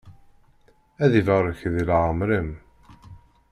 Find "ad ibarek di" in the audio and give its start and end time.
1.03-1.83